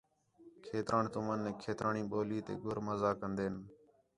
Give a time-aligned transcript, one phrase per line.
[0.65, 3.55] کھیتران تمنک کھیترانی ٻولی تے گُر مزہ کندین